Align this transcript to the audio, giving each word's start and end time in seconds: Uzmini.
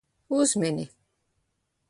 Uzmini. 0.37 0.89